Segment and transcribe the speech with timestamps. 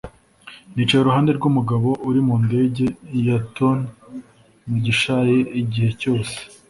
[0.73, 2.85] nicaye iruhande rwumugabo uri mu ndege
[3.27, 6.35] yatonmugishaye igihe cyose